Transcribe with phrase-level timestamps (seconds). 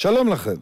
[0.00, 0.54] שלום לכם,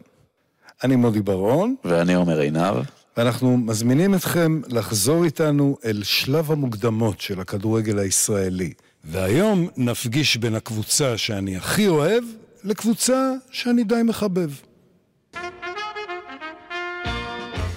[0.83, 2.75] אני מודי ברון, ואני עומר עינב.
[3.17, 8.73] ואנחנו מזמינים אתכם לחזור איתנו אל שלב המוקדמות של הכדורגל הישראלי.
[9.03, 12.23] והיום נפגיש בין הקבוצה שאני הכי אוהב
[12.63, 14.49] לקבוצה שאני די מחבב.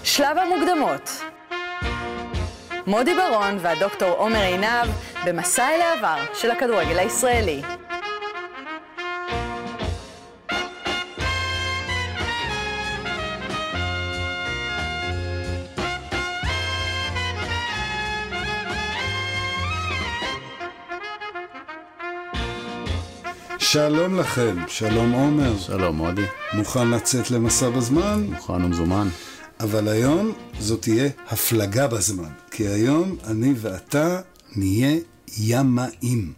[0.05, 1.11] שלב המוקדמות
[2.87, 4.89] מודי ברון והדוקטור עומר עינב
[5.27, 7.63] במסע אל העבר של הכדורגל הישראלי.
[23.73, 25.59] שלום לכם, שלום עומר.
[25.59, 26.25] שלום מודי.
[26.53, 28.27] מוכן לצאת למסע בזמן?
[28.31, 29.09] מוכן ומזומן.
[29.61, 34.21] אבל היום זאת תהיה הפלגה בזמן, כי היום אני ואתה
[34.57, 34.99] נהיה
[35.39, 36.33] ימאים.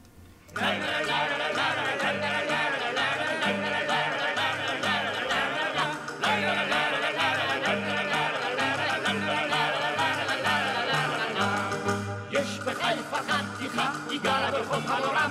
[12.30, 15.21] יש בחיפה חתיכה, היא גרה ברחוב איך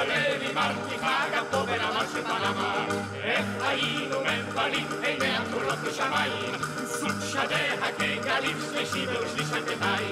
[0.00, 2.86] הלב היא מרתיחה, גם בנמל של פנמה.
[3.22, 10.04] איך היינו מבלים, עיניה כחולות בשמיים, סוג שדיה כגלים, שלישי ושליש אנטנאי.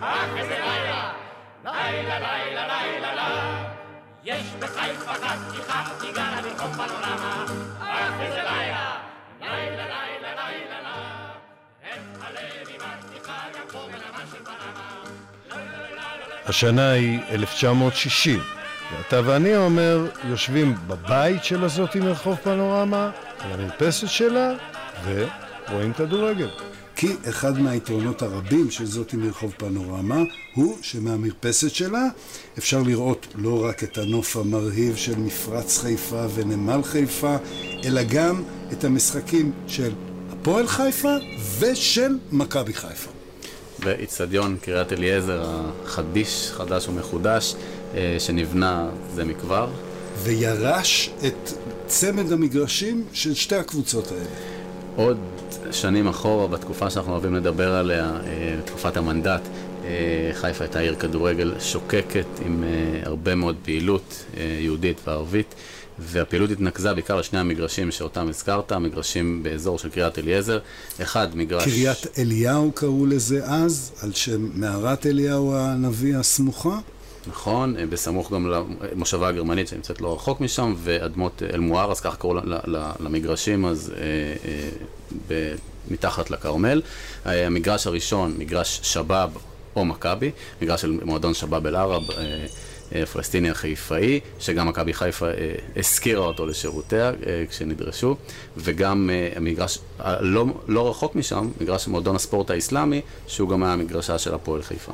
[0.00, 1.12] אך איזה לילה,
[1.64, 3.64] לילה, לילה, לילה, לילה.
[4.24, 7.44] יש בחיפה חתיכה, היא גרה ברחוב פנורמה,
[7.80, 8.96] אך איזה לילה,
[9.40, 10.76] לילה, לילה, לילה.
[16.46, 18.40] השנה היא 1960,
[18.92, 24.52] ואתה ואני, אומר, יושבים בבית של הזאתי מרחוב פנורמה, על המרפסת שלה,
[25.04, 26.48] ורואים כדורגל.
[26.96, 30.22] כי אחד מהיתרונות הרבים של זאתי מרחוב פנורמה
[30.54, 32.04] הוא שמהמרפסת שלה
[32.58, 37.36] אפשר לראות לא רק את הנוף המרהיב של מפרץ חיפה ונמל חיפה,
[37.84, 38.42] אלא גם
[38.72, 39.92] את המשחקים של
[40.30, 41.14] הפועל חיפה
[41.58, 43.10] ושל מכבי חיפה.
[43.78, 45.44] ואיצטדיון קריית אליעזר
[45.84, 47.54] החדיש, חדש ומחודש,
[48.18, 49.68] שנבנה זה מכבר.
[50.22, 51.52] וירש את
[51.86, 54.24] צמד המגרשים של שתי הקבוצות האלה.
[54.96, 55.18] עוד
[55.70, 59.40] שנים אחורה, בתקופה שאנחנו אוהבים לדבר עליה, אה, תקופת המנדט,
[59.84, 62.64] אה, חיפה הייתה עיר כדורגל שוקקת עם
[63.02, 64.24] הרבה מאוד פעילות
[64.60, 65.54] יהודית וערבית.
[65.98, 70.58] והפעילות התנקזה בעיקר לשני המגרשים שאותם הזכרת, המגרשים באזור של קריית אליעזר.
[71.02, 71.64] אחד, מגרש...
[71.64, 76.78] קריית אליהו קראו לזה אז, על שם מערת אליהו הנביא הסמוכה.
[77.26, 78.52] נכון, בסמוך גם
[78.92, 82.34] למושבה הגרמנית שנמצאת לא רחוק משם, ואדמות אל-מואר, אז ככה קראו
[83.00, 84.02] למגרשים, אז אה,
[84.48, 84.68] אה,
[85.28, 85.54] ב,
[85.90, 86.82] מתחת לכרמל.
[87.26, 89.36] אה, המגרש הראשון, מגרש שבאב
[89.76, 90.30] או מכבי,
[90.62, 92.02] מגרש של מועדון שבאב אל-ערב.
[92.10, 98.16] אה, פלסטיני החיפאי, שגם מכבי חיפה אה, הזכירה אותו לשירותיה אה, כשנדרשו,
[98.56, 99.78] וגם אה, המגרש
[100.20, 104.92] לא, לא רחוק משם, מגרש מועדון הספורט האסלאמי, שהוא גם היה מגרשה של הפועל חיפה.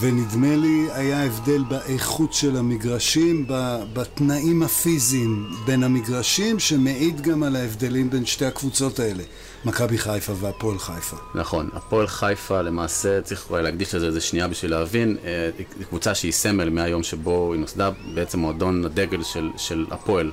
[0.00, 3.46] ונדמה לי היה הבדל באיכות של המגרשים,
[3.92, 9.22] בתנאים הפיזיים בין המגרשים, שמעיד גם על ההבדלים בין שתי הקבוצות האלה,
[9.64, 11.16] מכבי חיפה והפועל חיפה.
[11.34, 16.14] נכון, הפועל חיפה למעשה, צריך אולי להקדיש לזה איזה שנייה בשביל להבין, אה, היא קבוצה
[16.14, 20.30] שהיא סמל מהיום שבו היא נוסדה, בעצם מועדון הדגל של, של הפועל.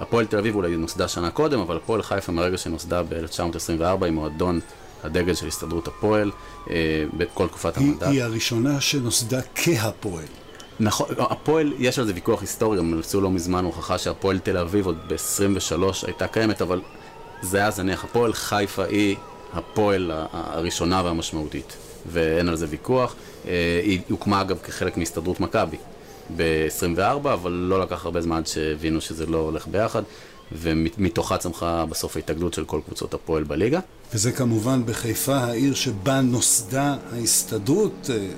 [0.00, 4.60] הפועל תל אביב אולי נוסדה שנה קודם, אבל הפועל חיפה מרגע שנוסדה ב-1924 היא מועדון
[5.04, 6.30] הדגל של הסתדרות הפועל
[6.70, 8.02] אה, בכל תקופת המנדט.
[8.02, 10.24] היא הראשונה שנוסדה כהפועל.
[10.80, 14.86] נכון, הפועל, יש על זה ויכוח היסטורי, גם עשו לא מזמן הוכחה שהפועל תל אביב
[14.86, 16.80] עוד ב-23 הייתה קיימת, אבל
[17.42, 18.04] זה היה זניח.
[18.04, 19.16] הפועל חיפה היא
[19.52, 21.76] הפועל הראשונה והמשמעותית,
[22.06, 23.14] ואין על זה ויכוח.
[23.46, 25.76] אה, היא הוקמה אגב כחלק מהסתדרות מכבי
[26.36, 27.00] ב-24,
[27.32, 30.02] אבל לא לקח הרבה זמן עד שהבינו שזה לא הולך ביחד.
[30.52, 33.80] ומתוכה צמחה בסוף ההתאגדות של כל קבוצות הפועל בליגה.
[34.14, 38.28] וזה כמובן בחיפה, העיר שבה נוסדה ההסתדרות אה,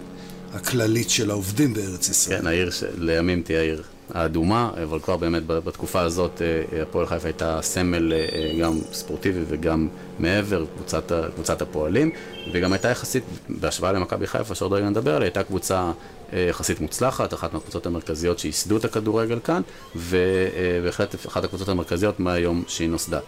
[0.52, 2.40] הכללית של העובדים בארץ ישראל.
[2.40, 3.82] כן, העיר שלימים תהיה העיר
[4.14, 8.18] האדומה, אבל כבר באמת בתקופה הזאת אה, הפועל חיפה הייתה סמל אה,
[8.60, 9.88] גם ספורטיבי וגם
[10.18, 12.10] מעבר, קבוצת, קבוצת הפועלים,
[12.52, 15.92] וגם הייתה יחסית, בהשוואה למכבי חיפה, שעוד רגע נדבר עליה, הייתה קבוצה
[16.32, 19.62] אה, יחסית מוצלחת, אחת מהקבוצות המרכזיות שייסדו את הכדורגל כאן,
[19.96, 23.20] ובהחלט אחת הקבוצות המרכזיות מהיום שהיא נוסדה.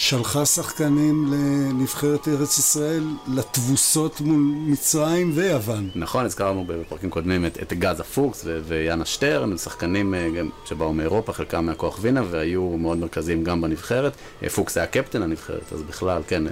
[0.00, 3.04] שלחה שחקנים לנבחרת ארץ ישראל
[3.34, 5.90] לתבוסות מול מצרים ויוון.
[5.94, 10.92] נכון, הזכרנו בפרקים קודמים את, את גזה פוקס ו- ויאנה שטרן, שחקנים אה, גם שבאו
[10.92, 14.12] מאירופה, חלקם מהכוח וינה, והיו מאוד מרכזיים גם בנבחרת.
[14.42, 16.42] אה, פוקס היה קפטן הנבחרת, אז בכלל, כן,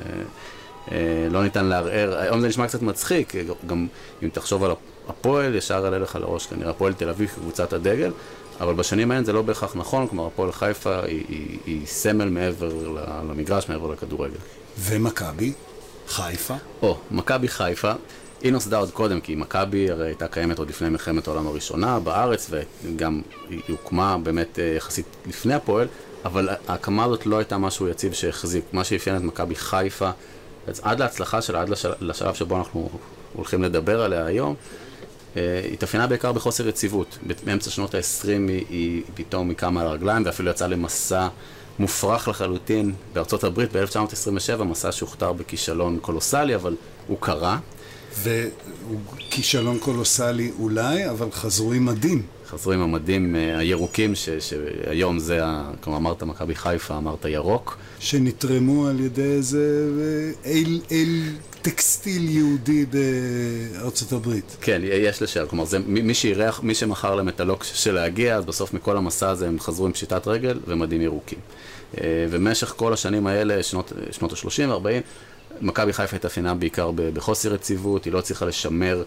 [1.30, 2.18] לא ניתן לערער.
[2.18, 3.32] היום זה נשמע קצת מצחיק,
[3.66, 3.86] גם
[4.22, 4.70] אם תחשוב על
[5.08, 8.10] הפועל, ישר עלה לך לראש כנראה הפועל תל אביב, קבוצת הדגל,
[8.60, 12.72] אבל בשנים האלה זה לא בהכרח נכון, כלומר הפועל חיפה היא, היא, היא סמל מעבר
[13.30, 14.36] למגרש, מעבר לכדורגל.
[14.78, 15.52] ומכבי?
[16.08, 16.54] חיפה?
[16.82, 17.92] או, מכבי חיפה.
[18.40, 22.50] היא נוסדה עוד קודם, כי מכבי הרי הייתה קיימת עוד לפני מלחמת העולם הראשונה בארץ,
[22.84, 25.86] וגם היא הוקמה באמת אה, יחסית לפני הפועל,
[26.24, 28.64] אבל ההקמה הזאת לא הייתה משהו יציב שהחזיק.
[28.72, 30.10] מה שאפיין את מכבי חיפה,
[30.82, 31.68] עד להצלחה שלה, עד
[32.00, 32.90] לשלב שבו אנחנו
[33.34, 34.54] הולכים לדבר עליה היום,
[35.72, 37.18] התאפיינה בעיקר בחוסר יציבות.
[37.44, 41.28] באמצע שנות ה-20 היא, היא פתאום קמה על הרגליים ואפילו יצאה למסע
[41.78, 46.76] מופרך לחלוטין בארצות הברית ב-1927, מסע שהוכתר בכישלון קולוסלי, אבל
[47.06, 47.58] הוא קרה.
[48.22, 52.22] והוא כישלון קולוסלי אולי, אבל חזרו עם מדים.
[52.48, 57.78] חזרו עם המדים אה, הירוקים, ש, שהיום זה, ה, כלומר אמרת מכבי חיפה, אמרת ירוק.
[57.98, 61.22] שנתרמו על ידי איזה אה, אל, אל
[61.62, 64.56] טקסטיל יהודי בארצות הברית.
[64.60, 68.44] כן, יש לשאר, כלומר זה מי שאירח, מי שמכר להם את הלוק של להגיע, אז
[68.44, 71.38] בסוף מכל המסע הזה הם חזרו עם פשיטת רגל ומדים ירוקים.
[72.00, 75.02] אה, ובמשך כל השנים האלה, שנות, שנות ה-30 ו-40,
[75.60, 79.02] מכבי חיפה התאפיינה בעיקר בחוסר יציבות, היא לא הצליחה לשמר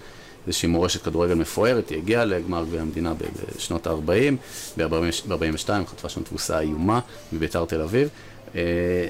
[0.47, 3.13] איזושהי מורשת כדורגל מפוארת, היא הגיעה לגמר גביע המדינה
[3.57, 4.35] בשנות ה-40,
[4.77, 6.99] ב-42 חטפה שם תבוסה איומה
[7.33, 8.09] מביתר תל אביב,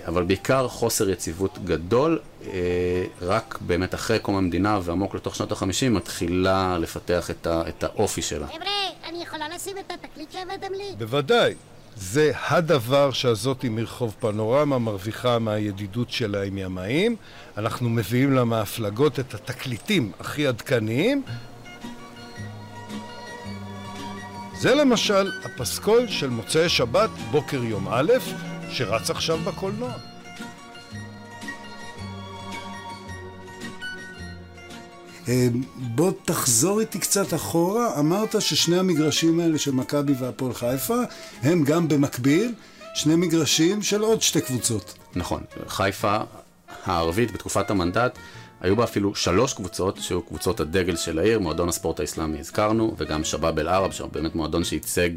[0.08, 2.50] אבל בעיקר חוסר יציבות גדול, אה,
[3.22, 8.48] רק באמת אחרי קום המדינה ועמוק לתוך שנות ה-50 מתחילה לפתח את, את האופי שלה.
[8.48, 10.96] חבר'ה, אני יכולה לשים את התקליט שהבאתם לי?
[10.98, 11.54] בוודאי.
[11.96, 17.16] זה הדבר שהזאתי מרחוב פנורמה מרוויחה מהידידות שלה עם ימאים.
[17.58, 21.24] אנחנו מביאים לה מההפלגות את התקליטים הכי עדכניים.
[24.58, 28.12] זה למשל הפסקול של מוצאי שבת, בוקר יום א',
[28.72, 29.92] שרץ עכשיו בקולנוע.
[35.28, 35.48] אה,
[35.78, 38.00] בוא תחזור איתי קצת אחורה.
[38.00, 40.98] אמרת ששני המגרשים האלה של מכבי והפועל חיפה
[41.42, 42.54] הם גם במקביל
[42.96, 44.94] שני מגרשים של עוד שתי קבוצות.
[45.16, 45.44] נכון.
[45.68, 46.18] חיפה
[46.86, 48.18] הערבית בתקופת המנדט
[48.62, 53.24] היו בה אפילו שלוש קבוצות שהיו קבוצות הדגל של העיר, מועדון הספורט האסלאמי הזכרנו, וגם
[53.24, 55.10] שבאב אל-ערב, באמת מועדון שייצג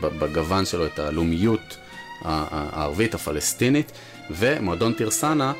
[0.00, 1.76] בגוון שלו את הלאומיות
[2.22, 3.92] הערבית הפלסטינית,
[4.30, 5.52] ומועדון טירסנה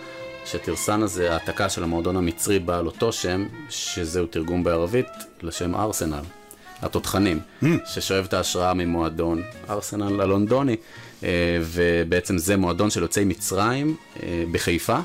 [0.46, 5.06] שתרסנה זה העתקה של המועדון המצרי בעל אותו שם, שזהו תרגום בערבית
[5.42, 6.22] לשם ארסנל,
[6.82, 7.66] התותחנים, mm.
[7.86, 10.76] ששואב את ההשראה ממועדון ארסנל הלונדוני,
[11.24, 14.98] אה, ובעצם זה מועדון של יוצאי מצרים אה, בחיפה.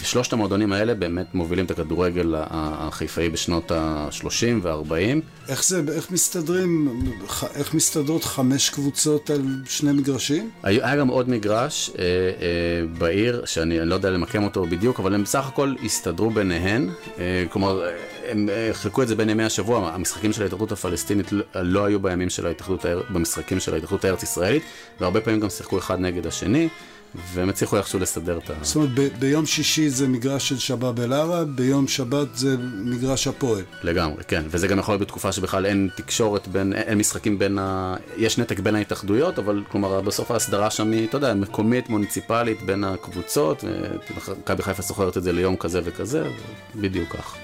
[0.00, 5.48] ושלושת המועדונים האלה באמת מובילים את הכדורגל החיפאי בשנות ה-30 וה-40.
[5.48, 7.02] איך זה, איך מסתדרים,
[7.54, 10.50] איך מסתדרות חמש קבוצות על שני מגרשים?
[10.62, 15.22] היה, גם עוד מגרש אה, אה, בעיר, שאני לא יודע למקם אותו בדיוק, אבל הם
[15.22, 16.90] בסך הכל הסתדרו ביניהן.
[17.18, 17.82] אה, כלומר,
[18.28, 22.00] הם אה, חילקו את זה בין ימי השבוע, המשחקים של ההתאחדות הפלסטינית לא, לא היו
[22.00, 24.62] בימים של ההתאחדות, במשחקים של ההתאחדות הארץ ישראלית,
[25.00, 26.68] והרבה פעמים גם שיחקו אחד נגד השני.
[27.14, 28.54] והם הצליחו איכשהו לסדר את ה...
[28.62, 33.62] זאת אומרת, ב- ביום שישי זה מגרש של שבאב אל-ערב, ביום שבת זה מגרש הפועל.
[33.82, 34.42] לגמרי, כן.
[34.48, 37.94] וזה גם יכול להיות בתקופה שבכלל אין תקשורת בין, אין משחקים בין ה...
[38.16, 42.84] יש נתק בין ההתאחדויות, אבל כלומר, בסוף ההסדרה שם היא, אתה יודע, מקומית, מוניציפלית בין
[42.84, 46.22] הקבוצות, ומכבי חיפה סוחרת את זה ליום כזה וכזה,
[46.76, 47.36] בדיוק כך.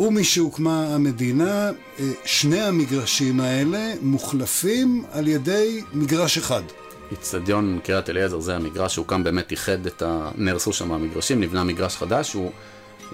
[0.00, 6.62] ומשהוקמה המדינה, אה, שני המגרשים האלה מוחלפים על ידי מגרש אחד.
[7.10, 10.30] איצטדיון קריית אליעזר, זה המגרש שהוקם באמת, איחד את ה...
[10.34, 12.52] נהרסו שם המגרשים, נבנה מגרש חדש, הוא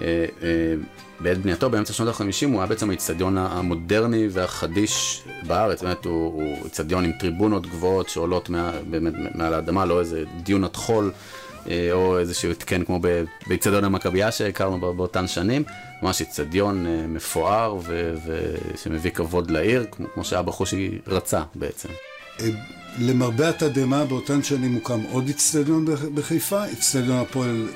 [0.01, 0.47] אה, אה,
[1.19, 7.05] בעת בנייתו באמצע שנות ה-50 הוא היה בעצם האיצטדיון המודרני והחדיש בארץ, באמת הוא איצטדיון
[7.05, 11.11] עם טריבונות גבוהות שעולות מה, באמת מעל האדמה, לא איזה דיונת חול.
[11.69, 12.99] אה, או איזשהו התקן כמו
[13.47, 15.63] באיצטדיון המכבייה שהכרנו באותן שנים,
[16.01, 17.77] ממש איצטדיון אה, מפואר
[18.73, 21.89] ושמביא כבוד לעיר, כמו שאבא חושי רצה בעצם.
[22.39, 22.49] אה,
[22.99, 27.67] למרבה התדהמה, באותן שנים הוקם עוד אצטדיון בחיפה, אצטדיון הפועל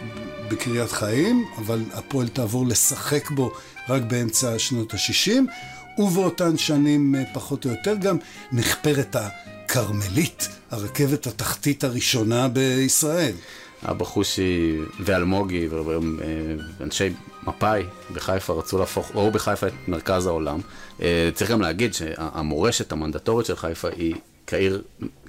[0.47, 3.51] בקריית חיים, אבל הפועל תעבור לשחק בו
[3.89, 8.17] רק באמצע שנות ה-60, ובאותן שנים אה, פחות או יותר גם
[8.51, 13.33] נחפרת הכרמלית, הרכבת התחתית הראשונה בישראל.
[13.83, 15.67] אבא חושי ואלמוגי
[16.79, 17.09] ואנשי
[17.43, 17.83] מפא"י
[18.13, 20.59] בחיפה רצו להפוך, ראו בחיפה את מרכז העולם.
[21.01, 24.15] אה, צריך גם להגיד שהמורשת המנדטורית של חיפה היא
[24.47, 24.81] כעיר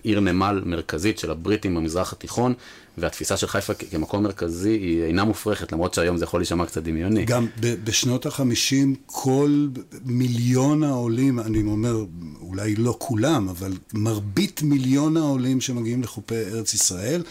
[0.03, 2.55] עיר נמל מרכזית של הבריטים במזרח התיכון,
[2.99, 7.25] והתפיסה של חיפה כמקום מרכזי היא אינה מופרכת, למרות שהיום זה יכול להישמע קצת דמיוני.
[7.25, 9.67] גם בשנות החמישים כל
[10.05, 12.05] מיליון העולים, אני אומר,
[12.41, 17.23] אולי לא כולם, אבל מרבית מיליון העולים שמגיעים לחופי ארץ ישראל,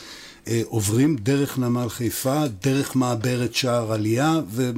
[0.47, 4.71] אה, עוברים דרך נמל חיפה, דרך מעברת שער עלייה, ו...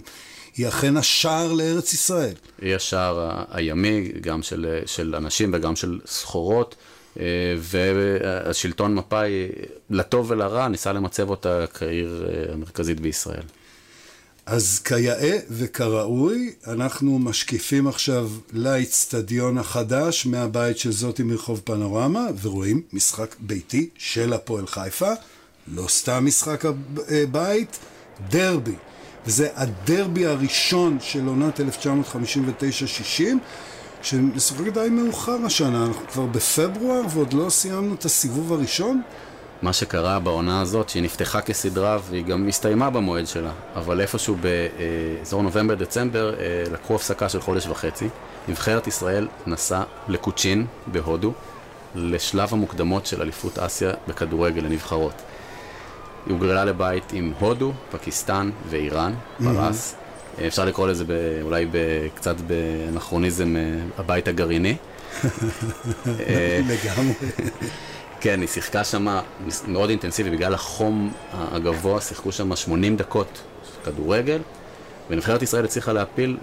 [0.58, 2.34] היא אכן השער לארץ ישראל.
[2.62, 6.76] היא השער הימי, גם של, של אנשים וגם של סחורות.
[7.20, 7.26] אה,
[7.58, 9.48] והשלטון מפא"י,
[9.90, 13.44] לטוב ולרע, ניסה למצב אותה כעיר אה, המרכזית בישראל.
[14.46, 23.36] אז כיאה וכראוי, אנחנו משקיפים עכשיו לאיצטדיון החדש מהבית של זאתי מרחוב פנורמה, ורואים משחק
[23.40, 25.12] ביתי של הפועל חיפה,
[25.68, 26.64] לא סתם משחק
[27.10, 27.80] הבית,
[28.30, 28.76] דרבי.
[29.26, 31.64] וזה הדרבי הראשון של עונת 1959-60,
[34.02, 39.02] שמשחק די מאוחר השנה, אנחנו כבר בפברואר ועוד לא סיימנו את הסיבוב הראשון.
[39.62, 45.44] מה שקרה בעונה הזאת, שהיא נפתחה כסדרה והיא גם הסתיימה במועד שלה, אבל איפשהו באזור
[45.44, 48.08] נובמבר-דצמבר אה, לקחו הפסקה של חודש וחצי.
[48.48, 51.34] נבחרת ישראל נסעה לקוצ'ין בהודו
[51.96, 55.14] לשלב המוקדמות של אליפות אסיה בכדורגל לנבחרות.
[56.26, 59.14] היא הוגרלה לבית עם הודו, פקיסטן ואיראן,
[59.44, 59.94] פרס.
[59.94, 60.09] Mm-hmm.
[60.48, 61.04] אפשר לקרוא לזה
[61.42, 61.68] אולי
[62.16, 63.62] קצת באנכרוניזם אה,
[63.98, 64.76] הבית הגרעיני.
[66.70, 67.14] לגמרי.
[68.22, 69.20] כן, היא שיחקה שם
[69.68, 73.42] מאוד אינטנסיבי, בגלל החום הגבוה, שיחקו שם 80 דקות
[73.86, 74.40] כדורגל,
[75.10, 76.38] ונבחרת ישראל הצליחה להפיל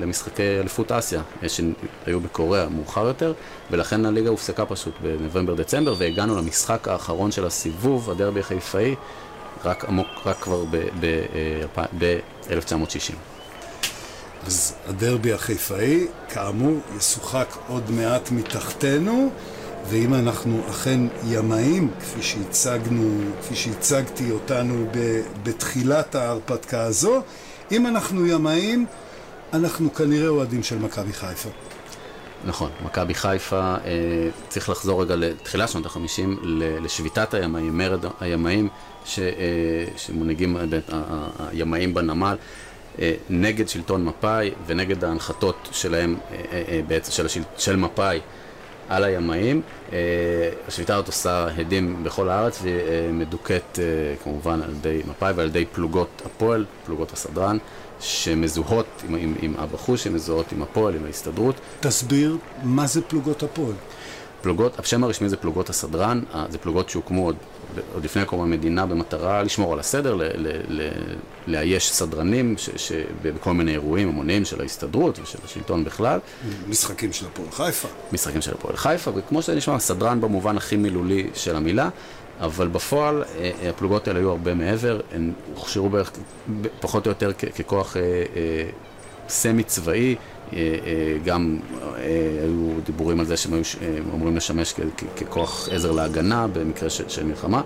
[0.00, 3.32] למשחקי אליפות אסיה, שהיו בקוריאה מאוחר יותר,
[3.70, 8.94] ולכן הליגה הופסקה פשוט בנובמבר-דצמבר, והגענו למשחק האחרון של הסיבוב, הדרבי החיפאי,
[9.64, 10.64] רק עמוק, רק כבר
[11.98, 13.14] ב-1960.
[14.46, 19.30] אז הדרבי החיפאי, כאמור, ישוחק עוד מעט מתחתנו.
[19.88, 27.22] ואם אנחנו אכן ימאים, כפי שהצגנו, כפי שהצגתי אותנו ב, בתחילת ההרפתקה הזו,
[27.72, 28.86] אם אנחנו ימאים,
[29.52, 31.48] אנחנו כנראה אוהדים של מכבי חיפה.
[32.44, 33.78] נכון, מכבי חיפה, אה,
[34.48, 36.38] צריך לחזור רגע לתחילת שנות החמישים,
[36.82, 38.68] לשביתת הימאים, מרד הימאים,
[39.04, 39.24] ש, אה,
[39.96, 40.56] שמונהגים
[41.38, 42.36] הימאים בנמל.
[42.98, 48.20] אה, נגד שלטון מפא"י ונגד ההנחתות שלהם, אה, אה, בעצם של, של מפא"י
[48.90, 49.62] על הימאים.
[49.92, 49.98] אה,
[50.68, 53.84] השביתה הזאת עושה הדים בכל הארץ והיא אה, מדוכאת אה,
[54.24, 57.58] כמובן על ידי מפא"י ועל ידי פלוגות הפועל, פלוגות הסדרן,
[58.00, 61.54] שמזוהות עם, עם, עם אבא חוש, שמזוהות עם הפועל, עם ההסתדרות.
[61.80, 63.74] תסביר מה זה פלוגות הפועל.
[64.42, 67.36] פלוגות, השם הרשמי זה פלוגות הסדרן, זה פלוגות שהוקמו עוד,
[67.94, 70.90] עוד לפני קום המדינה במטרה לשמור על הסדר, ל, ל, ל,
[71.46, 72.92] לאייש סדרנים ש, ש,
[73.22, 76.18] בכל מיני אירועים המוניים של ההסתדרות ושל השלטון בכלל.
[76.68, 77.88] משחקים של הפועל חיפה.
[78.12, 81.88] משחקים של הפועל חיפה, וכמו שזה נשמע, סדרן במובן הכי מילולי של המילה.
[82.40, 86.12] אבל בפועל אה, הפלוגות האלה היו הרבה מעבר, הן הוכשרו בערך
[86.80, 88.70] פחות או יותר ככוח אה, אה,
[89.30, 90.16] סמי צבאי,
[90.52, 92.02] אה, אה, גם אה,
[92.42, 93.62] היו דיבורים על זה שהם היו
[94.14, 94.74] אמורים לשמש
[95.16, 97.62] ככוח עזר להגנה במקרה של מלחמה,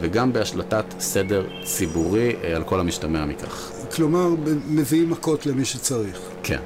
[0.00, 3.70] וגם בהשלטת סדר ציבורי על כל המשתמע מכך.
[3.94, 4.28] כלומר,
[4.68, 6.18] מביאים מכות למי שצריך.
[6.42, 6.60] כן.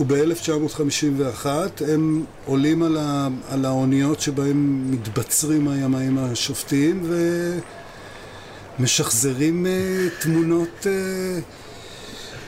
[0.00, 1.46] וב-1951
[1.88, 7.10] הם עולים על, ה, על האוניות שבהם מתבצרים הימאים השופטים
[8.78, 10.86] ומשחזרים uh, תמונות uh,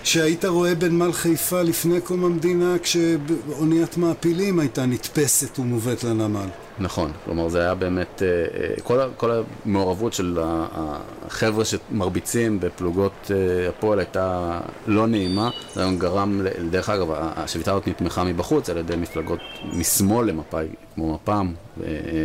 [0.04, 6.46] שהיית רואה בנמל חיפה לפני קום המדינה כשאוניית מעפילים הייתה נתפסת ומובאת לנמל.
[6.78, 13.68] נכון, כלומר זה היה באמת, אה, אה, כל, כל המעורבות של החבר'ה שמרביצים בפלוגות אה,
[13.68, 18.96] הפועל הייתה לא נעימה, זה היום גרם, דרך אגב, השביתה הזאת נתמכה מבחוץ על ידי
[18.96, 19.40] מפלגות
[19.72, 21.52] משמאל למפא"י, כמו מפ"ם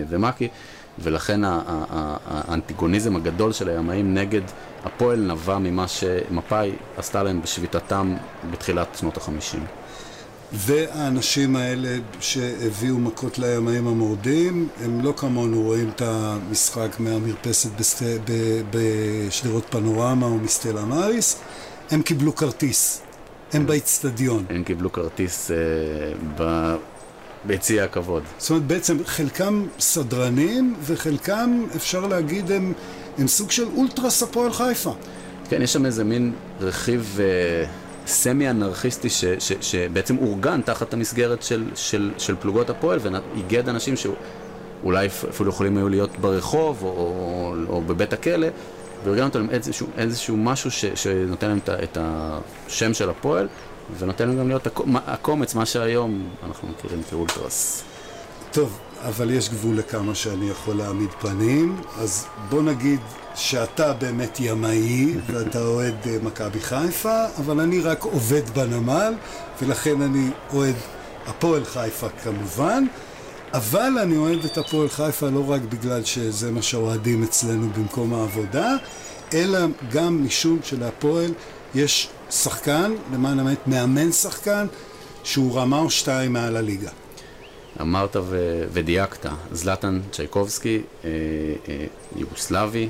[0.09, 0.47] ומק"י,
[1.01, 4.41] ולכן האנטיגוניזם הגדול של הימאים נגד
[4.85, 8.15] הפועל נבע ממה שמפא"י עשתה להם בשביתתם
[8.51, 9.63] בתחילת שנות החמישים.
[10.53, 18.03] והאנשים האלה שהביאו מכות לימאים המורדים, הם לא כמונו רואים את המשחק מהמרפסת בסט...
[18.71, 21.39] בשדרות פנורמה או מסטלה מאריס,
[21.91, 23.01] הם קיבלו כרטיס,
[23.53, 24.45] הם באיצטדיון.
[24.49, 25.57] הם קיבלו כרטיס אה,
[26.37, 26.75] ב...
[27.45, 28.23] ביציע הכבוד.
[28.37, 32.73] זאת אומרת, בעצם חלקם סדרנים וחלקם, אפשר להגיד, הם,
[33.17, 34.95] הם סוג של אולטרס הפועל חיפה.
[35.49, 37.19] כן, יש שם איזה מין רכיב...
[37.19, 37.89] אה...
[38.09, 43.95] סמי אנרכיסטי ש, ש, שבעצם אורגן תחת המסגרת של, של, של פלוגות הפועל ואיגד אנשים
[43.95, 48.47] שאולי אפילו יכולים היו להיות ברחוב או, או, או בבית הכלא
[49.03, 53.47] וארגן אותם איזשהו, איזשהו משהו ש, שנותן להם את, את השם של הפועל
[53.97, 54.67] ונותן גם להיות
[55.07, 57.83] הקומץ, מה שהיום אנחנו מכירים כאולטרס.
[58.51, 62.99] טוב, אבל יש גבול לכמה שאני יכול להעמיד פנים, אז בוא נגיד
[63.35, 69.13] שאתה באמת ימאי ואתה אוהד אה, מכבי חיפה, אבל אני רק עובד בנמל,
[69.61, 70.75] ולכן אני אוהד
[71.27, 72.83] הפועל חיפה כמובן,
[73.53, 78.75] אבל אני אוהד את הפועל חיפה לא רק בגלל שזה מה שאוהדים אצלנו במקום העבודה,
[79.33, 79.59] אלא
[79.91, 81.31] גם משום שלהפועל
[81.75, 84.67] יש שחקן, למען האמת, מאמן שחקן,
[85.23, 86.89] שהוא רמה או שתיים מעל הליגה.
[87.81, 91.09] אמרת ו- ודייקת, זלטן צ'ייקובסקי, אה,
[91.69, 91.85] אה,
[92.15, 92.89] יוגוסלבי,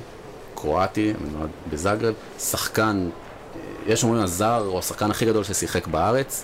[0.55, 3.09] קרואטי, נולד בזאגרב, שחקן,
[3.55, 6.43] אה, יש אומרים הזר, או השחקן הכי גדול ששיחק בארץ,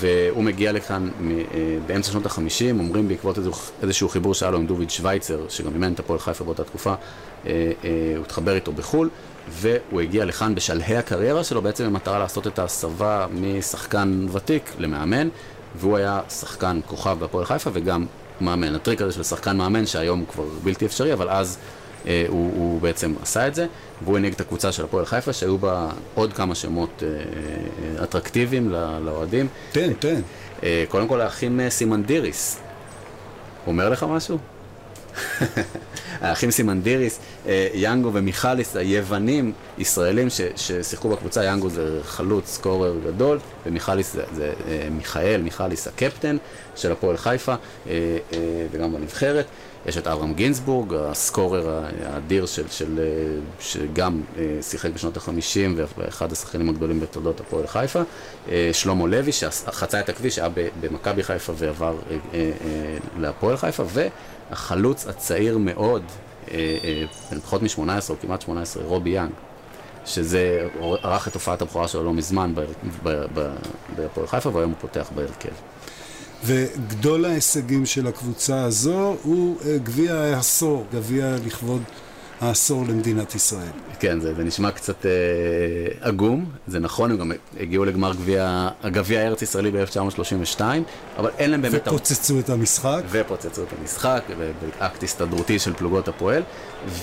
[0.00, 1.44] והוא מגיע לכאן מ- אה,
[1.86, 3.38] באמצע שנות החמישים, אומרים בעקבות
[3.82, 6.96] איזשהו, חיבור שהיה לו עם דוביד שווייצר, שגם אימן את הפועל חיפה באותה תקופה, אה,
[7.46, 7.70] אה,
[8.16, 9.10] הוא התחבר איתו בחו"ל,
[9.50, 15.28] והוא הגיע לכאן בשלהי הקריירה שלו, בעצם במטרה לעשות את ההסבה משחקן ותיק למאמן,
[15.76, 18.06] והוא היה שחקן כוכב בהפועל חיפה וגם
[18.40, 18.74] מאמן.
[18.74, 21.58] הטריק הזה של שחקן מאמן שהיום כבר בלתי אפשרי, אבל אז
[22.06, 23.66] אה, הוא, הוא בעצם עשה את זה,
[24.04, 27.08] והוא הנהיג את הקבוצה של הפועל חיפה, שהיו בה עוד כמה שמות אה,
[27.98, 29.48] אה, אטרקטיביים לא- לאוהדים.
[29.72, 30.20] תן, תן.
[30.62, 32.60] אה, קודם כל האחים אה, סימנדיריס.
[33.66, 34.38] אומר לך משהו?
[36.20, 43.38] האחים סימנדיריס, אה, יאנגו ומיכליס, היוונים, ישראלים ש- ששיחקו בקבוצה, יאנגו זה חלוץ, סקורר גדול,
[43.66, 46.36] ומיכליס זה, זה אה, מיכאל, מיכליס הקפטן
[46.76, 47.54] של הפועל חיפה,
[47.88, 47.92] אה,
[48.70, 49.46] וגם בנבחרת.
[49.86, 53.00] יש את אברהם גינזבורג, הסקורר האדיר של, של,
[53.60, 54.20] שגם
[54.62, 58.00] שיחק בשנות ה-50 ואחד השחקנים הגדולים בתולדות הפועל חיפה.
[58.72, 60.48] שלמה לוי, שחצה את הכביש, היה
[60.80, 61.94] במכבי חיפה ועבר
[63.18, 63.84] להפועל חיפה,
[64.50, 66.02] והחלוץ הצעיר מאוד,
[66.50, 69.30] אה, אה, בן פחות מ-18 או כמעט 18, רובי יאנג.
[70.08, 70.68] שזה
[71.02, 72.54] ערך את הופעת הבכורה שלו לא מזמן
[73.96, 75.48] בהפועל חיפה, והיום הוא פותח בהרכב.
[76.44, 81.82] וגדול ההישגים של הקבוצה הזו הוא אה, גביע העשור, גביע לכבוד
[82.40, 83.68] העשור למדינת ישראל.
[84.00, 85.10] כן, זה, זה נשמע קצת אה,
[86.00, 90.60] עגום, זה נכון, הם גם הגיעו לגמר גביע, הגביע הארץ ישראלי ב-1932,
[91.18, 91.88] אבל אין להם באמת...
[91.88, 93.02] ופוצצו את המשחק.
[93.10, 94.22] ופוצצו את המשחק,
[94.78, 96.42] באקט הסתדרותי של פלוגות הפועל,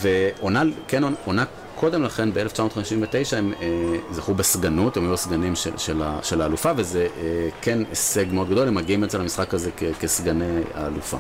[0.02, 3.68] ועונה, כן, עונה קודם לכן, ב-1959, הם אה,
[4.12, 8.50] זכו בסגנות, הם היו הסגנים של, של, ה- של האלופה, וזה אה, כן הישג מאוד
[8.50, 11.18] גדול, הם מגיעים אצל המשחק הזה כ- כסגני האלופה.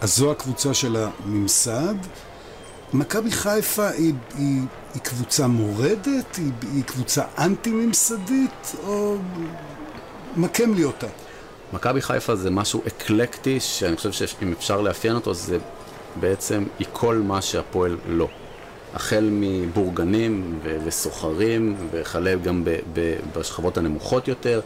[0.00, 1.94] אז זו הקבוצה של הממסד.
[2.94, 4.60] מכבי חיפה היא, היא,
[4.94, 6.36] היא קבוצה מורדת?
[6.36, 8.76] היא, היא קבוצה אנטי-ממסדית?
[8.86, 9.16] או
[10.36, 11.06] מקם לי אותה?
[11.72, 15.58] מכבי חיפה זה משהו אקלקטי, שאני חושב שאם אפשר לאפיין אותו, זה
[16.20, 18.28] בעצם היא כל מה שהפועל לא.
[18.94, 24.60] החל מבורגנים וסוחרים, וכלה גם ב- ב- בשכבות הנמוכות יותר,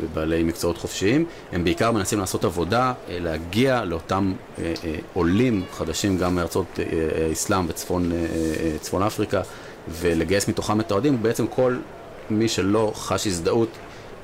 [0.00, 6.18] ובעלי מקצועות חופשיים, הם בעיקר מנסים לעשות עבודה, אה, להגיע לאותם אה, אה, עולים חדשים,
[6.18, 9.40] גם מארצות אה, אה, האסלאם וצפון אה, אה, צפון אפריקה,
[9.88, 11.76] ולגייס מתוכם את האוהדים, בעצם כל
[12.30, 13.68] מי שלא חש הזדהות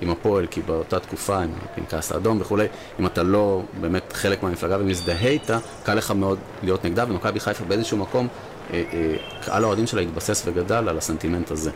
[0.00, 2.66] עם הפועל, כי באותה תקופה, עם הפנקס האדום וכולי,
[3.00, 7.64] אם אתה לא באמת חלק מהמפלגה ומזדהה איתה, קל לך מאוד להיות נגדה, ומכבי חיפה
[7.64, 8.28] באיזשהו מקום,
[8.72, 11.70] אה, אה, קהל האוהדים שלה התבסס וגדל על הסנטימנט הזה.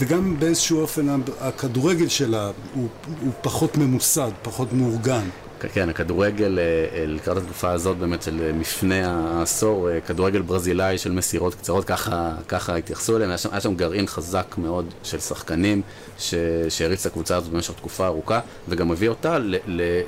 [0.00, 1.06] וגם באיזשהו אופן
[1.40, 2.88] הכדורגל שלה הוא,
[3.20, 5.24] הוא פחות ממוסד, פחות מאורגן.
[5.72, 6.64] כן, הכדורגל אה,
[6.98, 12.32] אה, לקראת התקופה הזאת באמת של אה, מפנה העשור, כדורגל ברזילאי של מסירות קצרות, ככה,
[12.48, 15.82] ככה התייחסו אליהם, היה שם, היה שם גרעין חזק מאוד של שחקנים
[16.68, 19.38] שהריץ את הקבוצה הזאת במשך תקופה ארוכה, וגם הביא אותה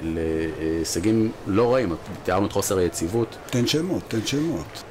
[0.01, 1.95] להישגים לא רעים,
[2.25, 4.83] תיארנו את חוסר היציבות, תן שמות, תן שמות.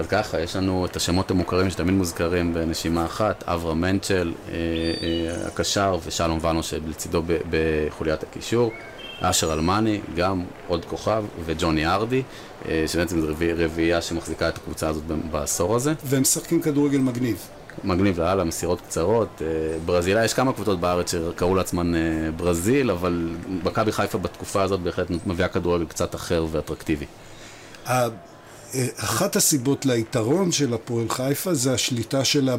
[0.00, 5.46] אז ככה, יש לנו את השמות המוכרים שתמיד מוזכרים בנשימה אחת, אברהם מנצ'ל, אה, אה,
[5.46, 8.72] הקשר, ושלום ואנו שלצידו בחוליית הקישור,
[9.20, 12.22] אשר אלמני, גם עוד כוכב, וג'וני ארדי,
[12.68, 15.94] אה, שבעצם זו רביע- רביעייה שמחזיקה את הקבוצה הזאת בעשור הזה.
[16.04, 17.38] והם משחקים כדורגל מגניב.
[17.84, 19.42] מגניב לאללה, מסירות קצרות.
[19.84, 21.92] ברזילה, יש כמה קבוצות בארץ שקראו לעצמן
[22.36, 23.28] ברזיל, אבל
[23.64, 27.06] מכבי חיפה בתקופה הזאת בהחלט מביאה כדורגל קצת אחר ואטרקטיבי.
[28.96, 32.56] אחת הסיבות ליתרון של הפועל חיפה זה השליטה שלה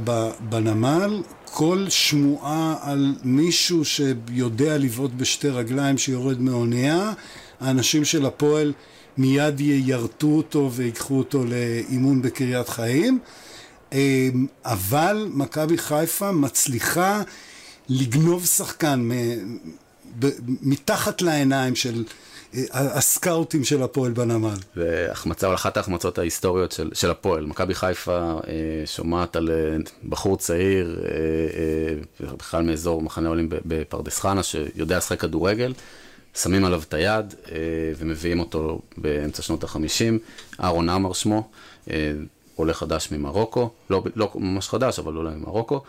[0.49, 1.21] בנמל.
[1.45, 7.13] כל שמועה על מישהו שיודע לבעוט בשתי רגליים שיורד מאונייה,
[7.59, 8.73] האנשים של הפועל
[9.17, 13.19] מיד יירטו אותו ויקחו אותו לאימון בקריית חיים.
[13.93, 14.29] אה,
[14.65, 17.21] אבל מכבי חיפה מצליחה
[17.89, 19.09] לגנוב שחקן
[20.61, 22.03] מתחת לעיניים של
[22.73, 24.55] הסקאוטים של הפועל בנמל.
[24.75, 27.45] והחמצה, או אחת ההחמצות ההיסטוריות של, של הפועל.
[27.45, 29.77] מכבי חיפה אה, שומעת על אה,
[30.09, 31.09] בחור צעיר, אה,
[32.27, 35.73] אה, בכלל מאזור מחנה עולים בפרדס חנה, שיודע לשחק כדורגל,
[36.35, 37.57] שמים עליו את היד אה,
[37.97, 40.19] ומביאים אותו באמצע שנות החמישים.
[40.63, 41.49] אהרון עמר שמו,
[41.89, 42.11] אה,
[42.55, 45.81] עולה חדש ממרוקו, לא, לא ממש חדש, אבל עולה ממרוקו,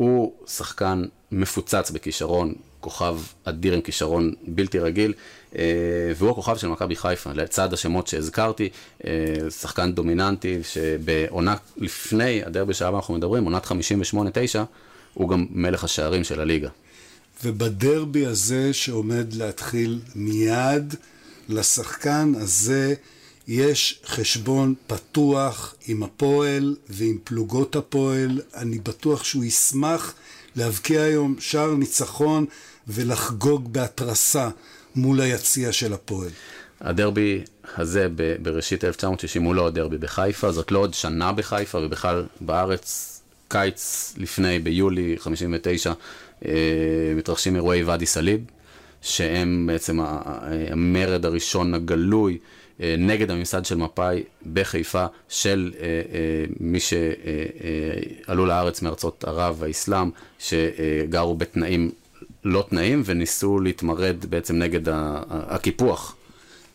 [0.00, 5.12] והוא שחקן מפוצץ בכישרון, כוכב אדיר עם כישרון בלתי רגיל,
[5.56, 5.62] אה,
[6.16, 8.68] והוא הכוכב של מכבי חיפה, לצד השמות שהזכרתי,
[9.04, 9.10] אה,
[9.50, 13.70] שחקן דומיננטי, שבעונה לפני הדרבי שעליו אנחנו מדברים, עונת 58-9,
[15.14, 16.68] הוא גם מלך השערים של הליגה.
[17.44, 20.94] ובדרבי הזה שעומד להתחיל מיד,
[21.48, 22.94] לשחקן הזה
[23.48, 28.40] יש חשבון פתוח עם הפועל ועם פלוגות הפועל.
[28.54, 30.14] אני בטוח שהוא ישמח
[30.56, 32.46] להבקיע היום שער ניצחון
[32.88, 34.48] ולחגוג בהתרסה
[34.94, 36.30] מול היציע של הפועל.
[36.80, 37.40] הדרבי
[37.76, 38.08] הזה
[38.42, 43.08] בראשית 1960 הוא לא הדרבי בחיפה, זאת לא עוד שנה בחיפה ובכלל בארץ,
[43.48, 45.92] קיץ לפני, ביולי 59,
[46.44, 46.52] אה,
[47.16, 48.40] מתרחשים אירועי ואדי סאליב,
[49.02, 52.38] שהם בעצם המרד הראשון הגלוי
[52.80, 55.86] נגד הממסד של מפא"י בחיפה, של אה,
[56.60, 61.90] מי שעלו לארץ מארצות ערב והאסלאם, שגרו בתנאים
[62.44, 64.80] לא תנאים וניסו להתמרד בעצם נגד
[65.28, 66.16] הקיפוח.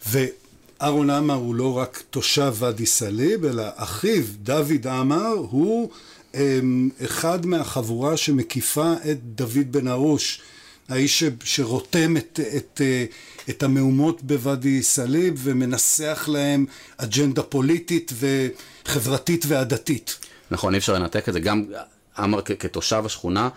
[0.08, 5.90] ואהרון עמר הוא לא רק תושב ואדי סאליב, אלא אחיו, דוד עמר, הוא
[6.36, 10.42] אמ, אחד מהחבורה שמקיפה את דוד בן ארוש,
[10.90, 13.06] האיש שרותם את, את, אה,
[13.50, 16.66] את המהומות בוואדי סאליב ומנסח להם
[16.98, 20.18] אג'נדה פוליטית וחברתית ועדתית.
[20.52, 21.40] נכון, אי אפשר לנתק את זה.
[21.40, 21.66] גם
[22.18, 23.50] עמר כתושב השכונה,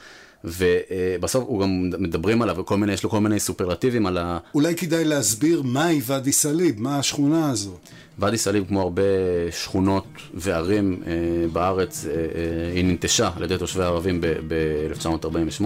[0.44, 4.38] ובסוף הוא גם מדברים עליו, וכל מיני, יש לו כל מיני סופרלטיבים על ה...
[4.54, 7.88] אולי כדאי להסביר מהי ואדי סאליב, מה השכונה הזאת.
[8.18, 9.02] ואדי סאליב, כמו הרבה
[9.50, 11.12] שכונות וערים אה,
[11.52, 15.64] בארץ, אה, אה, היא ננטשה על ידי תושבי הערבים ב-1948,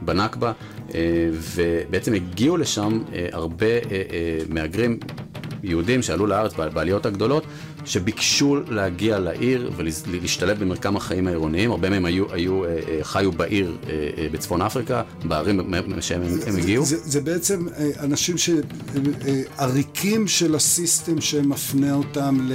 [0.00, 0.52] בנכבה,
[0.94, 1.00] אה,
[1.32, 4.98] ובעצם הגיעו לשם אה, הרבה אה, אה, מהגרים
[5.64, 7.44] יהודים שעלו לארץ בעליות הגדולות,
[7.84, 11.70] שביקשו להגיע לעיר ולהשתלב במרקם החיים העירוניים.
[11.70, 15.60] הרבה מהם היו, היו, אה, אה, חיו בעיר אה, בצפון אפריקה, בערים
[16.00, 16.84] שהם הם הגיעו.
[16.84, 17.66] זה, זה בעצם
[18.00, 22.48] אנשים שעריקים של הסיסטם שמפנה אותם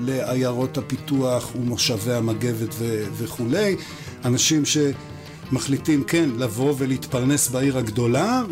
[0.00, 2.74] לעיירות הפיתוח ומושבי המגבת
[3.16, 3.76] וכולי.
[4.24, 8.42] אנשים שמחליטים, כן, לבוא ולהתפרנס בעיר הגדולה,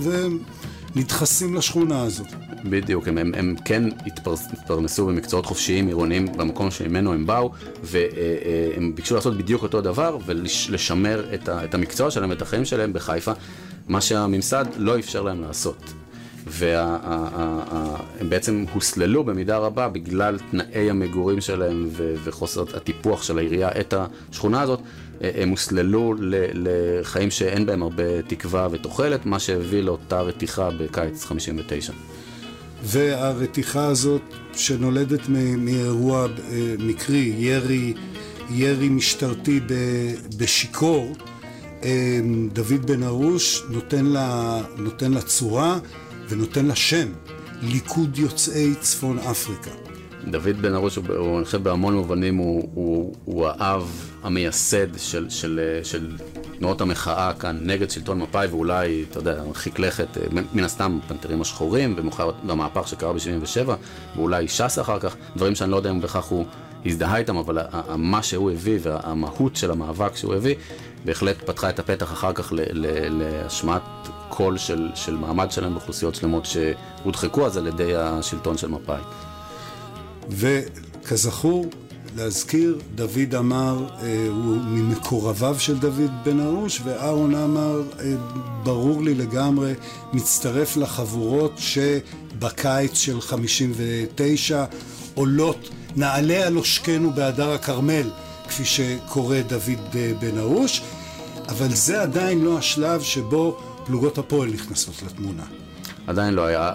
[0.97, 2.27] ונדחסים לשכונה הזאת.
[2.65, 9.15] בדיוק, הם, הם, הם כן התפרנסו במקצועות חופשיים עירוניים במקום שממנו הם באו, והם ביקשו
[9.15, 13.33] לעשות בדיוק אותו דבר ולשמר את, ה, את המקצוע שלהם, את החיים שלהם בחיפה,
[13.89, 15.93] מה שהממסד לא אפשר להם לעשות.
[16.47, 21.89] והם בעצם הוסללו במידה רבה בגלל תנאי המגורים שלהם
[22.25, 23.95] וחוסר הטיפוח של העירייה את
[24.31, 24.81] השכונה הזאת.
[25.21, 26.15] הם הוסללו
[26.55, 31.93] לחיים שאין בהם הרבה תקווה ותוחלת, מה שהביא לאותה רתיחה בקיץ 59.
[32.83, 35.29] והרתיחה הזאת שנולדת
[35.59, 37.95] מאירוע אה, מקרי, ירי,
[38.51, 39.61] ירי משטרתי
[40.37, 41.13] בשיכור,
[41.85, 42.21] אה,
[42.53, 44.15] דוד בן ארוש נותן
[44.77, 45.79] נותן לה צורה
[46.29, 47.09] ונותן לה שם,
[47.63, 49.88] ליכוד יוצאי צפון אפריקה.
[50.31, 56.17] דוד בן ארוש, אני חושב בהמון מובנים, הוא, הוא, הוא האב המייסד של, של, של
[56.59, 61.41] תנועות המחאה כאן נגד שלטון מפא"י, ואולי, אתה יודע, מרחיק לכת, אה, מן הסתם פנתרים
[61.41, 63.71] השחורים, ומאוחר במהפך שקרה ב-77,
[64.17, 66.45] ואולי ש"ס אחר כך, דברים שאני לא יודע אם בכך הוא
[66.87, 67.59] הזדהה איתם, אבל
[67.97, 70.55] מה שהוא הביא והמהות של המאבק שהוא הביא,
[71.05, 73.83] בהחלט פתחה את הפתח אחר כך להשמעת
[74.29, 79.28] קול של, של מעמד שלהם באוכלוסיות שלמות שהודחקו אז על ידי השלטון של מפא"י.
[80.31, 81.67] וכזכור,
[82.17, 88.15] להזכיר, דוד אמר אה, הוא ממקורביו של דוד בן ארוש, ואהרון אמר, אה,
[88.63, 89.75] ברור לי לגמרי,
[90.13, 94.65] מצטרף לחבורות שבקיץ של 59
[95.15, 98.11] עולות, נעלה על עושקנו בהדר הכרמל,
[98.49, 100.83] כפי שקורא דוד אה, בן ארוש,
[101.49, 105.45] אבל זה עדיין לא השלב שבו פלוגות הפועל נכנסות לתמונה.
[106.07, 106.71] עדיין לא היה.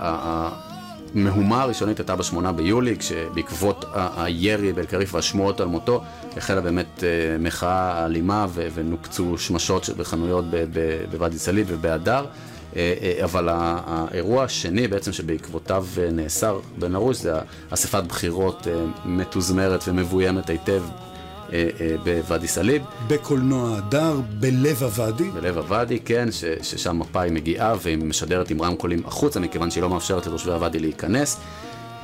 [1.16, 3.86] המהומה הראשונית הייתה בשמונה ביולי, כשבעקבות
[4.18, 6.04] הירי באל-קריף והשמועות על מותו,
[6.38, 10.46] החלה באמת אה, מחאה אלימה ונוקצו שמשות בחנויות
[11.12, 12.26] בוואדי סאליב ובהדר.
[12.76, 17.34] אה, אה, אבל האירוע השני בעצם שבעקבותיו נאסר בן ארוש זה
[17.70, 18.68] אספת בחירות
[19.06, 20.84] מתוזמרת ומבוימת היטב
[22.04, 22.82] בוואדי סאליב.
[23.08, 25.30] בקולנוע הדר, בלב הוואדי.
[25.30, 29.90] בלב הוואדי, כן, ש, ששם מפא"י מגיעה והיא משדרת עם רמקולים החוצה, מכיוון שהיא לא
[29.90, 31.40] מאפשרת לתושבי הוואדי להיכנס,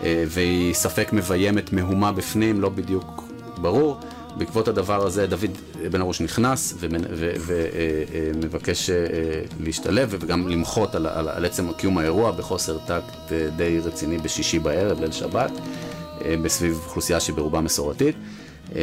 [0.04, 3.24] אה, והיא ספק מביימת מהומה בפנים, לא בדיוק
[3.58, 4.00] ברור.
[4.38, 5.52] בעקבות הדבר הזה דוד
[5.92, 6.74] בן ארוש נכנס
[8.34, 8.90] ומבקש
[9.60, 15.00] להשתלב וגם למחות על, על, על עצם קיום האירוע בחוסר טקט די רציני בשישי בערב,
[15.00, 15.52] ליל שבת,
[16.44, 18.16] בסביב אוכלוסייה שהיא ברובה מסורתית.
[18.76, 18.82] אה,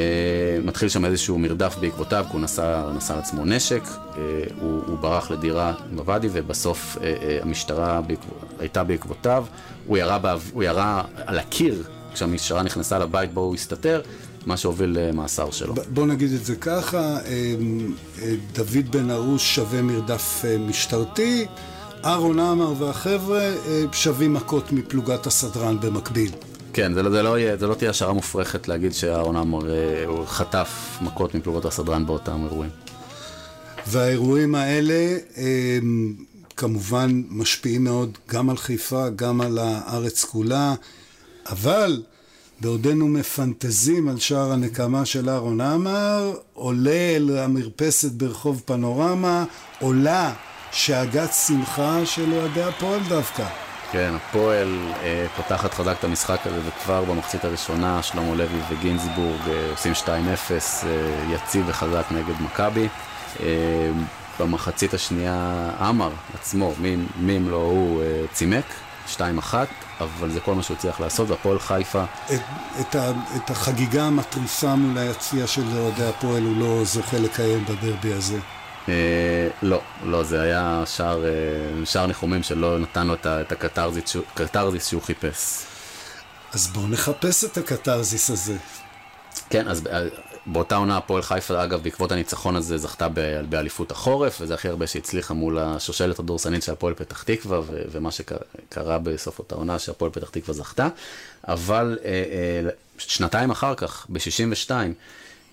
[0.65, 4.23] מתחיל שם איזשהו מרדף בעקבותיו, כי הוא נשא, נשא לעצמו נשק, אה,
[4.61, 9.47] הוא, הוא ברח לדירה בוואדי ובסוף אה, המשטרה בעקב, הייתה בעקבותיו,
[9.87, 14.01] הוא ירה, בא, הוא ירה על הקיר כשהמשטרה נכנסה לבית בו הוא הסתתר,
[14.47, 15.75] מה שהוביל למאסר שלו.
[15.89, 17.55] בוא נגיד את זה ככה, אה,
[18.53, 21.47] דוד בן ארוש שווה מרדף משטרתי,
[22.05, 23.53] אהרון עמר והחבר'ה
[23.93, 26.31] שווים מכות מפלוגת הסדרן במקביל.
[26.77, 28.93] כן, זה לא, זה לא, יהיה, זה לא תהיה השערה מופרכת להגיד
[30.07, 32.71] הוא חטף מכות מפלוגות הסדרן באותם אירועים.
[33.87, 36.15] והאירועים האלה הם,
[36.57, 40.75] כמובן משפיעים מאוד גם על חיפה, גם על הארץ כולה,
[41.47, 42.03] אבל
[42.61, 49.45] בעודנו מפנטזים על שער הנקמה של אהרון עמר, עולה אל המרפסת ברחוב פנורמה,
[49.81, 50.33] עולה
[50.73, 53.66] שאגת שמחה של אוהדי הפועל דווקא.
[53.93, 59.71] כן, הפועל אה, פותחת חזק את המשחק הזה, וכבר במחצית הראשונה שלמה לוי וגינזבורג אה,
[59.71, 60.91] עושים 2-0, אה,
[61.31, 62.89] יציב וחזק נגד מכבי.
[63.41, 63.91] אה,
[64.41, 68.65] במחצית השנייה עמר עצמו, מי, אם לא הוא, אה, צימק,
[69.15, 69.21] 2-1,
[70.01, 72.41] אבל זה כל מה שהוא הצליח לעשות, והפועל חיפה, את,
[72.81, 78.13] את, ה, את החגיגה המתריסה מול היציע של אוהדי הפועל הוא לא זוכה לקיים בדרבי
[78.13, 78.39] הזה.
[78.89, 78.93] אה,
[79.63, 81.31] לא, לא, זה היה שער, אה,
[81.87, 84.09] שער ניחומים שלא נתן לו את הקתרזיס
[84.89, 85.63] שהוא- חיפש.
[86.53, 88.57] אז בואו נחפש את הקתרזיס הזה.
[89.51, 90.01] כן, אז אה,
[90.47, 93.09] באותה עונה הפועל חיפה, אגב, בעקבות הניצחון הזה זכתה
[93.49, 98.11] באליפות החורף, וזה הכי הרבה שהצליחה מול השושלת הדורסנית של הפועל פתח תקווה, ו- ומה
[98.11, 100.89] שקרה בסוף אותה עונה שהפועל פתח תקווה זכתה.
[101.49, 104.71] אבל אה, אה, שנתיים אחר כך, ב-62,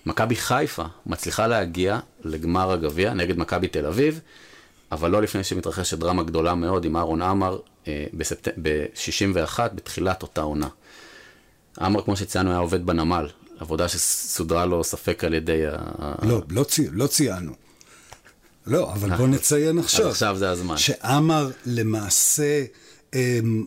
[0.06, 4.20] מכבי חיפה מצליחה להגיע לגמר הגביע נגד מכבי תל אביב,
[4.92, 8.48] אבל לא לפני שמתרחשת דרמה גדולה מאוד עם אהרון עמר אה, בספט...
[8.62, 10.68] ב-61, בתחילת אותה עונה.
[11.80, 16.14] עמר, כמו שציינו, היה עובד בנמל, עבודה שסודרה לו ספק על ידי ה...
[16.22, 17.52] לא, לא, צי, לא ציינו.
[18.66, 20.08] לא, אבל בוא נציין עכשיו.
[20.08, 20.76] עכשיו זה הזמן.
[20.76, 22.64] שעמר למעשה,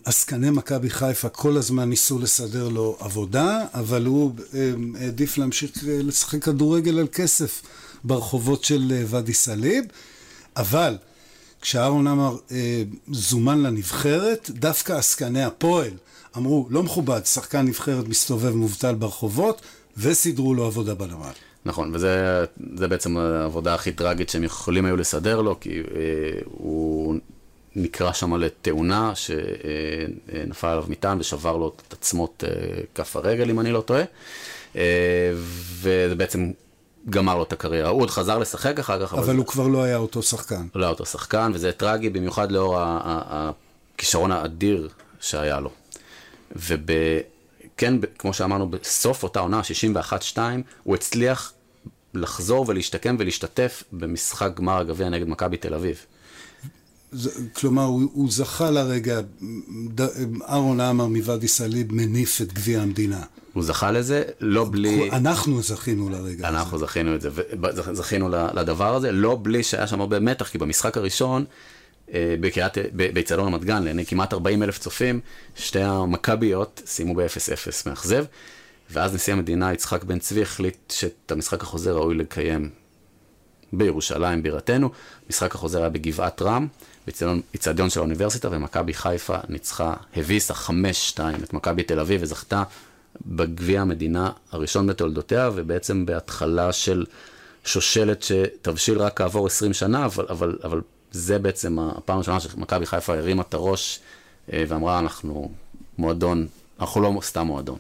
[0.06, 6.00] עסקני מכבי חיפה כל הזמן ניסו לסדר לו עבודה, אבל הוא אמ, העדיף להמשיך אה,
[6.04, 7.62] לשחק כדורגל על כסף
[8.04, 9.86] ברחובות של אה, ואדי סאליב,
[10.58, 10.98] אבל
[11.62, 15.92] כשאהרון עמר אה, זומן לנבחרת, דווקא עסקני הפועל
[16.38, 19.62] אמרו, לא מכובד, שחקן נבחרת מסתובב מובטל ברחובות,
[19.98, 21.32] וסידרו לו עבודה בנמל.
[21.66, 27.16] נכון, וזה זה בעצם העבודה הכי טרגית שהם יכולים היו לסדר לו, כי אה, הוא
[27.78, 33.72] נקרא שם לתאונה שנפל עליו מטען ושבר לו את עצמות אה, כף הרגל, אם אני
[33.72, 34.04] לא טועה,
[34.76, 35.32] אה,
[35.82, 36.52] וזה בעצם
[37.10, 37.90] גמר לו את הקריירה.
[37.90, 40.68] הוא עוד חזר לשחק אחר כך, אבל הוא כבר לא היה אותו שחקן.
[40.76, 45.72] לא היה אותו שחקן, וזה טרגי במיוחד לאור הכישרון האדיר שהיה לו.
[46.56, 49.62] וכן, כמו שאמרנו, בסוף אותה עונה,
[50.36, 50.38] 61-2,
[50.84, 51.54] הוא הצליח
[52.14, 56.06] לחזור ולהשתקם ולהשתתף במשחק גמר הגביע נגד מכבי תל אביב.
[57.54, 59.22] כלומר, הוא, הוא זכה לרגע,
[59.96, 60.02] ד,
[60.50, 63.22] אהרון עמר מוואדי סאליב מניף את גביע המדינה.
[63.54, 65.12] הוא זכה לזה, לא בלי...
[65.12, 66.58] אנחנו זכינו לרגע הזה.
[66.58, 67.30] אנחנו זכינו את זה,
[67.94, 71.46] זכינו לדבר הזה, לא בלי שהיה שם הרבה מתח, כי במשחק הראשון,
[72.14, 75.20] אה, בקריית, באיצטדיון רמת גן, לעיני כמעט 40 אלף צופים,
[75.56, 78.26] שתי המכביות סיימו ב-0-0 מאכזב,
[78.90, 82.70] ואז נשיא המדינה יצחק בן צבי החליט שאת המשחק החוזר ראוי לקיים
[83.74, 84.90] בירושלים, בירתנו.
[85.30, 86.68] משחק החוזר היה בגבעת רם,
[87.08, 92.64] באיצטדיון של האוניברסיטה, ומכבי חיפה ניצחה, הביסה 5-2 את מכבי תל אביב, וזכתה
[93.26, 97.06] בגביע המדינה הראשון בתולדותיה, ובעצם בהתחלה של
[97.66, 103.18] שושלת שתבשיל רק כעבור 20 שנה, אבל, אבל, אבל זה בעצם הפעם הראשונה שמכבי חיפה
[103.18, 104.00] הרימה את הראש
[104.54, 105.52] אה, ואמרה, אנחנו
[105.98, 106.48] מועדון,
[106.80, 107.78] אנחנו לא סתם מועדון.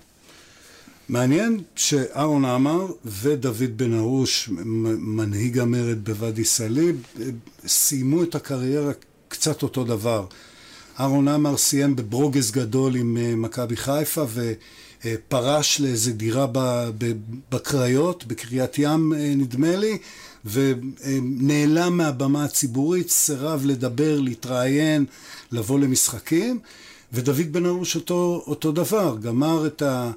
[1.09, 4.49] מעניין שאהרון עמר ודוד בן ארוש,
[4.97, 7.03] מנהיג המרד בוואדי סאליב,
[7.67, 8.91] סיימו את הקריירה
[9.37, 10.25] קצת אותו דבר.
[10.99, 14.25] אהרון עמר סיים בברוגז גדול עם מכבי חיפה
[15.05, 16.47] ופרש לאיזה דירה
[17.51, 19.97] בקריות, בקריית ים נדמה לי,
[20.45, 25.05] ונעלם מהבמה הציבורית, סירב לדבר, להתראיין,
[25.51, 26.59] לבוא למשחקים,
[27.13, 30.11] ודוד בן ארוש אותו, אותו דבר, גמר את ה...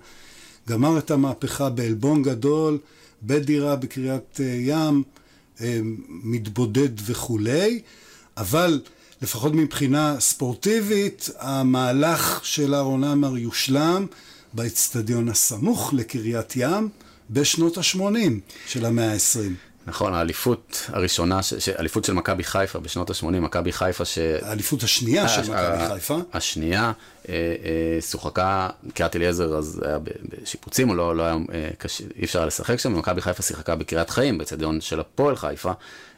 [0.68, 2.78] גמר את המהפכה בעלבון גדול,
[3.22, 5.02] בדירה בקריית ים,
[6.08, 7.80] מתבודד וכולי,
[8.36, 8.80] אבל
[9.22, 14.06] לפחות מבחינה ספורטיבית, המהלך של אהרון עמר יושלם
[14.52, 16.88] באצטדיון הסמוך לקריית ים
[17.30, 19.70] בשנות ה-80 של המאה ה-20.
[19.86, 21.40] נכון, האליפות הראשונה,
[21.76, 24.18] האליפות של מכבי חיפה בשנות ה-80, מכבי חיפה ש...
[24.18, 26.18] האליפות השנייה של מכבי חיפה.
[26.32, 26.92] השנייה,
[27.28, 32.02] אה, אה, שוחקה, קריית אליעזר אז היה בשיפוצים, או לא, לא היה, אה, קש...
[32.16, 35.74] אי אפשר לשחק שם, ומכבי חיפה שיחקה בקריית חיים, באצטדיון של הפועל חיפה, אה,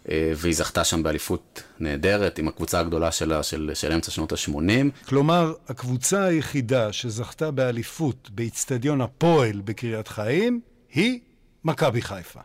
[0.08, 5.06] והיא זכתה שם באליפות נהדרת, עם הקבוצה הגדולה שלה של, של אמצע שנות ה-80.
[5.08, 10.60] כלומר, הקבוצה היחידה שזכתה באליפות באצטדיון הפועל בקריית חיים,
[10.92, 11.20] היא
[11.64, 12.40] מכבי חיפה.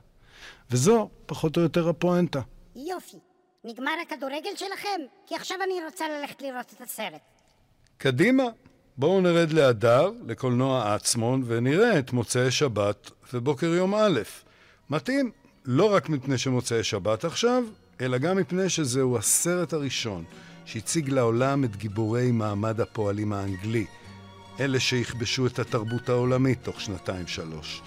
[0.71, 2.41] וזו פחות או יותר הפואנטה.
[2.75, 3.17] יופי.
[3.63, 5.01] נגמר הכדורגל שלכם?
[5.27, 7.21] כי עכשיו אני רוצה ללכת לראות את הסרט.
[7.97, 8.43] קדימה,
[8.97, 14.19] בואו נרד להדר, לקולנוע עצמון, ונראה את מוצאי שבת ובוקר יום א'.
[14.89, 15.31] מתאים,
[15.69, 17.63] לא רק מפני שמוצאי שבת עכשיו,
[18.01, 20.23] אלא גם מפני שזהו הסרט הראשון
[20.65, 23.85] שהציג לעולם את גיבורי מעמד הפועלים האנגלי,
[24.59, 27.81] אלה שיכבשו את התרבות העולמית תוך שנתיים-שלוש.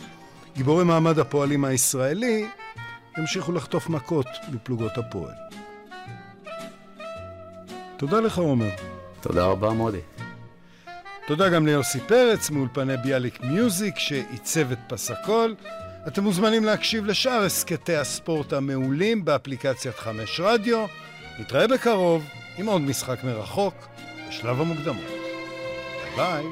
[0.57, 2.47] גיבורי מעמד הפועלים הישראלי
[3.19, 5.35] ימשיכו לחטוף מכות מפלוגות הפועל.
[7.97, 8.71] תודה לך, עומר.
[9.21, 10.01] תודה רבה, מודי.
[11.27, 15.55] תודה גם ליוסי פרץ מאולפני ביאליק מיוזיק שעיצב את פס הקול.
[16.07, 20.87] אתם מוזמנים להקשיב לשאר הסכתי הספורט המעולים באפליקציית חמש רדיו.
[21.39, 22.25] נתראה בקרוב
[22.59, 23.75] עם עוד משחק מרחוק
[24.29, 25.11] בשלב המוקדמות.
[26.17, 26.45] ביי.